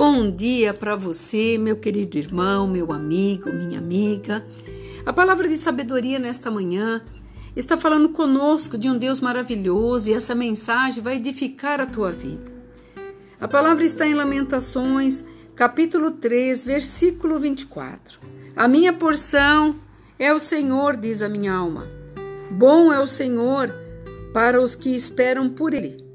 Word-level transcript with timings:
Bom 0.00 0.30
dia 0.30 0.72
para 0.72 0.94
você, 0.94 1.58
meu 1.58 1.74
querido 1.74 2.18
irmão, 2.18 2.68
meu 2.68 2.92
amigo, 2.92 3.52
minha 3.52 3.80
amiga. 3.80 4.46
A 5.04 5.12
palavra 5.12 5.48
de 5.48 5.56
sabedoria 5.56 6.20
nesta 6.20 6.52
manhã 6.52 7.02
está 7.56 7.76
falando 7.76 8.10
conosco 8.10 8.78
de 8.78 8.88
um 8.88 8.96
Deus 8.96 9.20
maravilhoso 9.20 10.08
e 10.08 10.14
essa 10.14 10.36
mensagem 10.36 11.02
vai 11.02 11.16
edificar 11.16 11.80
a 11.80 11.86
tua 11.86 12.12
vida. 12.12 12.48
A 13.40 13.48
palavra 13.48 13.84
está 13.84 14.06
em 14.06 14.14
Lamentações, 14.14 15.24
capítulo 15.56 16.12
3, 16.12 16.64
versículo 16.64 17.36
24. 17.40 18.20
A 18.54 18.68
minha 18.68 18.92
porção 18.92 19.74
é 20.16 20.32
o 20.32 20.38
Senhor, 20.38 20.96
diz 20.96 21.22
a 21.22 21.28
minha 21.28 21.52
alma. 21.52 21.88
Bom 22.52 22.92
é 22.92 23.00
o 23.00 23.08
Senhor 23.08 23.74
para 24.32 24.62
os 24.62 24.76
que 24.76 24.94
esperam 24.94 25.48
por 25.48 25.74
Ele, 25.74 26.06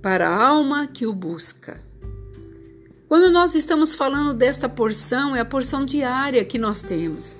para 0.00 0.26
a 0.26 0.46
alma 0.46 0.86
que 0.86 1.06
o 1.06 1.12
busca. 1.12 1.84
Quando 3.08 3.30
nós 3.30 3.54
estamos 3.54 3.94
falando 3.94 4.32
desta 4.32 4.68
porção, 4.68 5.36
é 5.36 5.40
a 5.40 5.44
porção 5.44 5.84
diária 5.84 6.44
que 6.44 6.58
nós 6.58 6.80
temos. 6.80 7.36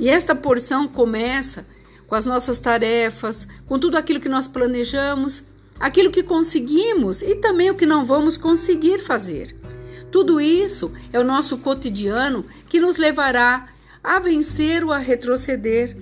E 0.00 0.08
esta 0.08 0.34
porção 0.34 0.88
começa 0.88 1.66
com 2.08 2.14
as 2.14 2.26
nossas 2.26 2.58
tarefas, 2.58 3.46
com 3.66 3.78
tudo 3.78 3.96
aquilo 3.96 4.20
que 4.20 4.28
nós 4.28 4.48
planejamos, 4.48 5.44
aquilo 5.78 6.10
que 6.10 6.22
conseguimos 6.22 7.22
e 7.22 7.36
também 7.36 7.70
o 7.70 7.74
que 7.74 7.86
não 7.86 8.04
vamos 8.04 8.36
conseguir 8.36 8.98
fazer. 8.98 9.54
Tudo 10.10 10.40
isso 10.40 10.92
é 11.12 11.20
o 11.20 11.24
nosso 11.24 11.58
cotidiano 11.58 12.44
que 12.68 12.80
nos 12.80 12.96
levará 12.96 13.68
a 14.02 14.18
vencer 14.18 14.84
ou 14.84 14.92
a 14.92 14.98
retroceder. 14.98 15.96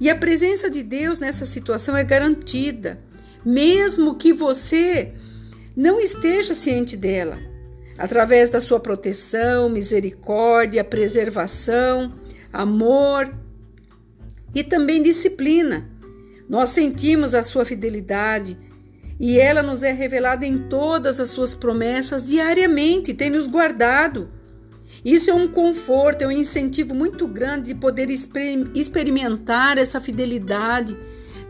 E 0.00 0.08
a 0.08 0.16
presença 0.16 0.70
de 0.70 0.82
Deus 0.82 1.18
nessa 1.18 1.44
situação 1.44 1.96
é 1.96 2.02
garantida, 2.02 2.98
mesmo 3.44 4.16
que 4.16 4.32
você 4.32 5.12
não 5.76 6.00
esteja 6.00 6.54
ciente 6.54 6.96
dela 6.96 7.51
através 7.96 8.48
da 8.48 8.60
sua 8.60 8.80
proteção, 8.80 9.68
misericórdia, 9.68 10.84
preservação, 10.84 12.14
amor 12.52 13.34
e 14.54 14.62
também 14.62 15.02
disciplina. 15.02 15.90
Nós 16.48 16.70
sentimos 16.70 17.34
a 17.34 17.42
sua 17.42 17.64
fidelidade 17.64 18.58
e 19.18 19.38
ela 19.38 19.62
nos 19.62 19.82
é 19.82 19.92
revelada 19.92 20.44
em 20.44 20.58
todas 20.58 21.20
as 21.20 21.30
suas 21.30 21.54
promessas 21.54 22.24
diariamente, 22.24 23.14
tem 23.14 23.30
nos 23.30 23.46
guardado. 23.46 24.28
Isso 25.04 25.30
é 25.30 25.34
um 25.34 25.48
conforto, 25.48 26.22
é 26.22 26.26
um 26.26 26.32
incentivo 26.32 26.94
muito 26.94 27.26
grande 27.26 27.72
de 27.72 27.74
poder 27.74 28.08
experimentar 28.10 29.78
essa 29.78 30.00
fidelidade 30.00 30.96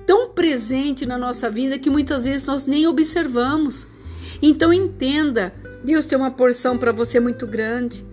tão 0.07 0.31
presente 0.31 1.07
na 1.07 1.19
nossa 1.19 1.51
vida 1.51 1.79
que 1.79 1.91
muitas 1.91 2.25
vezes 2.25 2.45
nós 2.45 2.65
nem 2.65 2.87
observamos. 2.87 3.87
Então 4.41 4.73
entenda 4.73 5.53
Deus 5.85 6.07
tem 6.07 6.17
uma 6.17 6.31
porção 6.31 6.79
para 6.79 6.93
você 6.93 7.19
muito 7.19 7.47
grande. 7.47 8.05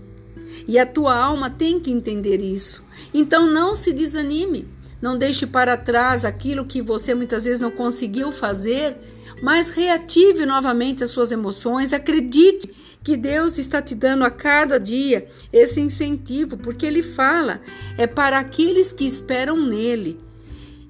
E 0.68 0.78
a 0.78 0.86
tua 0.86 1.16
alma 1.16 1.50
tem 1.50 1.80
que 1.80 1.92
entender 1.92 2.42
isso. 2.42 2.84
Então 3.14 3.52
não 3.52 3.76
se 3.76 3.94
desanime. 3.94 4.68
Não 5.02 5.18
deixe 5.18 5.48
para 5.48 5.78
trás 5.78 6.26
aquilo 6.26 6.66
que 6.66 6.82
você 6.82 7.14
muitas 7.14 7.46
vezes 7.46 7.60
não 7.60 7.72
conseguiu 7.72 8.32
fazer, 8.32 8.98
mas 9.42 9.70
reative 9.70 10.46
novamente 10.46 11.04
as 11.04 11.12
suas 11.12 11.32
emoções. 11.32 11.94
Acredite 11.94 12.70
que 13.04 13.16
Deus 13.16 13.58
está 13.58 13.82
te 13.82 13.96
dando 13.96 14.26
a 14.26 14.30
cada 14.30 14.78
dia 14.78 15.28
esse 15.54 15.80
incentivo, 15.80 16.58
porque 16.58 16.86
Ele 16.86 17.02
fala: 17.02 17.62
é 17.98 18.06
para 18.06 18.40
aqueles 18.40 18.92
que 18.92 19.06
esperam 19.06 19.56
nele 19.56 20.20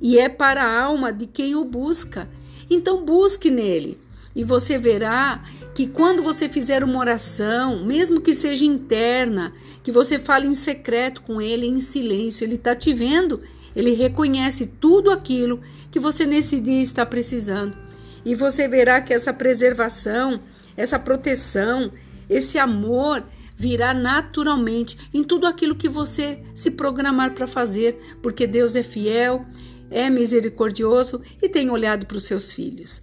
e 0.02 0.17
é 0.17 0.27
para 0.27 0.64
a 0.64 0.81
alma 0.81 1.14
de 1.14 1.27
quem 1.27 1.55
o 1.55 1.64
busca. 1.64 2.27
Então 2.69 3.05
busque 3.05 3.52
nele 3.52 3.99
e 4.35 4.44
você 4.44 4.77
verá 4.77 5.44
que 5.73 5.88
quando 5.88 6.22
você 6.22 6.47
fizer 6.47 6.83
uma 6.83 6.99
oração, 6.99 7.86
mesmo 7.86 8.21
que 8.21 8.33
seja 8.33 8.65
interna, 8.65 9.53
que 9.83 9.92
você 9.92 10.20
fale 10.20 10.48
em 10.48 10.53
secreto 10.53 11.21
com 11.21 11.42
ele, 11.42 11.65
em 11.65 11.80
silêncio, 11.80 12.43
ele 12.43 12.55
está 12.55 12.76
te 12.76 12.93
vendo, 12.93 13.42
ele 13.76 13.93
reconhece 13.93 14.65
tudo 14.65 15.11
aquilo 15.11 15.59
que 15.92 15.99
você 15.99 16.26
nesse 16.26 16.59
dia 16.59 16.81
está 16.81 17.05
precisando. 17.05 17.77
E 18.26 18.36
você 18.36 18.67
verá 18.67 19.02
que 19.02 19.14
essa 19.14 19.33
preservação, 19.33 20.39
essa 20.76 20.99
proteção, 20.99 21.92
esse 22.30 22.59
amor 22.59 23.23
virá 23.55 23.93
naturalmente 23.93 24.98
em 25.14 25.23
tudo 25.23 25.48
aquilo 25.48 25.76
que 25.76 25.89
você 25.89 26.42
se 26.53 26.71
programar 26.71 27.33
para 27.33 27.48
fazer, 27.48 27.99
porque 28.21 28.48
Deus 28.48 28.76
é 28.76 28.83
fiel, 28.83 29.45
é 29.92 30.09
misericordioso 30.09 31.21
e 31.42 31.49
tem 31.49 31.70
olhado 31.70 32.05
para 32.05 32.17
os 32.17 32.23
seus 32.23 32.52
filhos. 32.52 33.02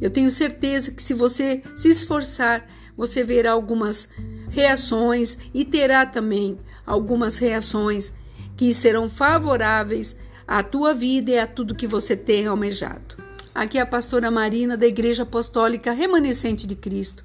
Eu 0.00 0.10
tenho 0.10 0.30
certeza 0.30 0.90
que 0.90 1.02
se 1.02 1.14
você 1.14 1.62
se 1.76 1.88
esforçar, 1.88 2.66
você 2.96 3.22
verá 3.22 3.52
algumas 3.52 4.08
reações 4.48 5.38
e 5.52 5.64
terá 5.64 6.06
também 6.06 6.58
algumas 6.86 7.38
reações 7.38 8.12
que 8.56 8.72
serão 8.74 9.08
favoráveis 9.08 10.16
à 10.46 10.62
tua 10.62 10.94
vida 10.94 11.30
e 11.30 11.38
a 11.38 11.46
tudo 11.46 11.74
que 11.74 11.86
você 11.86 12.16
tem 12.16 12.46
almejado. 12.46 13.16
Aqui 13.54 13.78
é 13.78 13.80
a 13.80 13.86
pastora 13.86 14.30
Marina 14.30 14.76
da 14.76 14.86
Igreja 14.86 15.24
Apostólica 15.24 15.92
Remanescente 15.92 16.66
de 16.66 16.76
Cristo. 16.76 17.24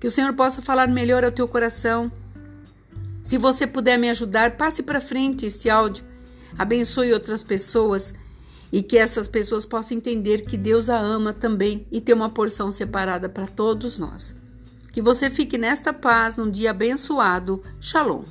Que 0.00 0.06
o 0.06 0.10
Senhor 0.10 0.32
possa 0.34 0.60
falar 0.60 0.88
melhor 0.88 1.24
ao 1.24 1.32
teu 1.32 1.46
coração. 1.46 2.10
Se 3.22 3.38
você 3.38 3.66
puder 3.66 3.98
me 3.98 4.10
ajudar, 4.10 4.56
passe 4.56 4.82
para 4.82 5.00
frente 5.00 5.46
este 5.46 5.70
áudio. 5.70 6.04
Abençoe 6.58 7.12
outras 7.12 7.42
pessoas 7.42 8.12
e 8.74 8.82
que 8.82 8.98
essas 8.98 9.28
pessoas 9.28 9.64
possam 9.64 9.96
entender 9.96 10.40
que 10.40 10.56
Deus 10.56 10.90
a 10.90 10.98
ama 10.98 11.32
também 11.32 11.86
e 11.92 12.00
tem 12.00 12.12
uma 12.12 12.28
porção 12.28 12.72
separada 12.72 13.28
para 13.28 13.46
todos 13.46 13.98
nós. 13.98 14.34
Que 14.92 15.00
você 15.00 15.30
fique 15.30 15.56
nesta 15.56 15.92
paz 15.92 16.36
num 16.36 16.50
dia 16.50 16.72
abençoado. 16.72 17.62
Shalom. 17.80 18.24